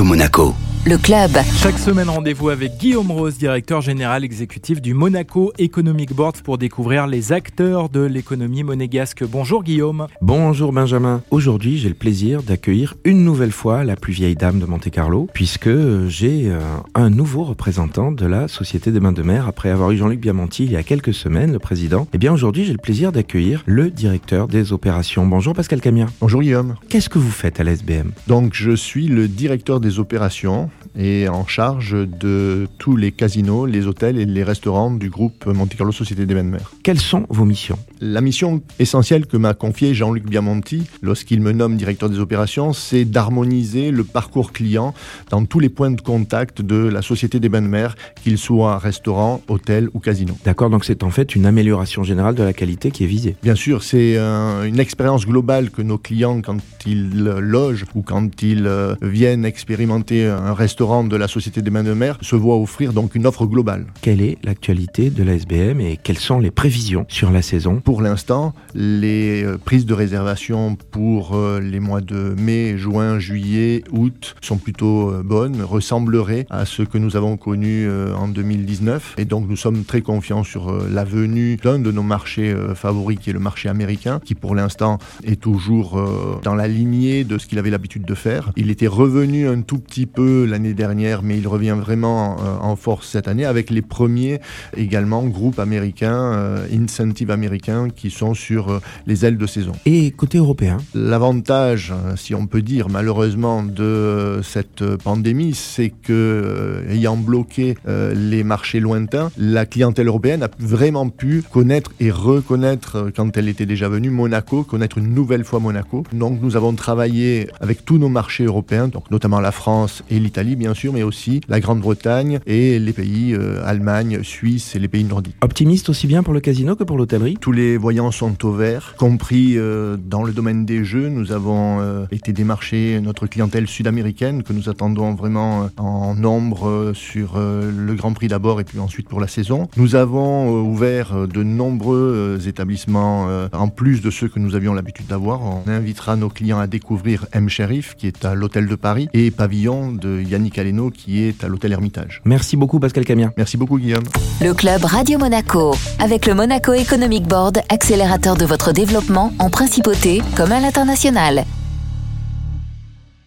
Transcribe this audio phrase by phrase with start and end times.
[0.00, 0.71] Monaco.
[0.84, 1.30] Le club.
[1.58, 7.06] Chaque semaine, rendez-vous avec Guillaume Rose, directeur général exécutif du Monaco Economic Board pour découvrir
[7.06, 9.22] les acteurs de l'économie monégasque.
[9.22, 10.08] Bonjour Guillaume.
[10.22, 11.22] Bonjour Benjamin.
[11.30, 15.70] Aujourd'hui, j'ai le plaisir d'accueillir une nouvelle fois la plus vieille dame de Monte-Carlo, puisque
[16.08, 16.58] j'ai euh,
[16.96, 20.64] un nouveau représentant de la Société des Mains de Mer après avoir eu Jean-Luc Biamonti
[20.64, 22.08] il y a quelques semaines, le président.
[22.12, 25.28] Eh bien, aujourd'hui, j'ai le plaisir d'accueillir le directeur des opérations.
[25.28, 26.06] Bonjour Pascal Camien.
[26.20, 26.74] Bonjour Guillaume.
[26.88, 31.46] Qu'est-ce que vous faites à l'SBM Donc, je suis le directeur des opérations et en
[31.46, 36.26] charge de tous les casinos, les hôtels et les restaurants du groupe Monte Carlo Société
[36.26, 36.72] des Mains de Mer.
[36.82, 37.78] Quelles sont vos missions?
[38.00, 43.04] La mission essentielle que m'a confiée Jean-Luc Biamonti lorsqu'il me nomme directeur des opérations, c'est
[43.04, 44.92] d'harmoniser le parcours client
[45.30, 48.78] dans tous les points de contact de la Société des Mains de Mer, qu'ils soient
[48.78, 50.36] restaurant, hôtel ou casino.
[50.44, 53.36] D'accord, donc c'est en fait une amélioration générale de la qualité qui est visée.
[53.42, 58.42] Bien sûr, c'est euh, une expérience globale que nos clients, quand ils logent ou quand
[58.42, 62.58] ils euh, viennent expérimenter un restaurant de la Société des Mains de Mer, se voient
[62.58, 63.86] offrir donc une offre globale.
[64.00, 67.80] Quelle est l'actualité de la SBM et quelles sont les prévisions sur la saison?
[67.84, 73.84] Pour l'instant, les euh, prises de réservation pour euh, les mois de mai, juin, juillet,
[73.92, 79.14] août sont plutôt euh, bonnes, ressembleraient à ce que nous avons connu en 2019.
[79.18, 83.30] Et donc nous sommes très confiants sur la venue d'un de nos marchés favoris qui
[83.30, 86.02] est le marché américain, qui pour l'instant est toujours
[86.42, 88.50] dans la lignée de ce qu'il avait l'habitude de faire.
[88.56, 93.08] Il était revenu un tout petit peu l'année dernière, mais il revient vraiment en force
[93.08, 94.40] cette année avec les premiers
[94.76, 99.72] également groupes américains, incentive américains qui sont sur euh, les ailes de saison.
[99.86, 105.90] Et côté européen L'avantage, euh, si on peut dire malheureusement, de euh, cette pandémie, c'est
[105.90, 107.76] que, ayant bloqué
[108.14, 113.66] les marchés lointains, la clientèle européenne a vraiment pu connaître et reconnaître, quand elle était
[113.66, 116.04] déjà venue, Monaco, connaître une nouvelle fois Monaco.
[116.12, 120.56] Donc nous avons travaillé avec tous nos marchés européens, donc notamment la France et l'Italie
[120.62, 125.34] bien sûr, mais aussi la Grande-Bretagne et les pays Allemagne, Suisse et les pays nordiques.
[125.40, 127.36] Optimiste aussi bien pour le casino que pour l'hôtellerie?
[127.40, 131.08] Tous les voyants sont au vert, compris euh, dans le domaine des jeux.
[131.08, 136.92] Nous avons euh, été démarcher notre clientèle sud-américaine que nous attendons vraiment euh, en nombre
[136.94, 139.68] sur le Grand Prix d'abord et puis ensuite pour la saison.
[139.76, 145.40] Nous avons ouvert de nombreux établissements en plus de ceux que nous avions l'habitude d'avoir.
[145.42, 147.48] On invitera nos clients à découvrir M.
[147.48, 151.48] Sheriff qui est à l'hôtel de Paris et Pavillon de Yannick Aleno qui est à
[151.48, 152.20] l'hôtel Hermitage.
[152.24, 153.32] Merci beaucoup Pascal Camien.
[153.36, 154.04] Merci beaucoup Guillaume.
[154.40, 160.22] Le club Radio Monaco avec le Monaco Economic Board, accélérateur de votre développement en principauté
[160.36, 161.44] comme à l'international.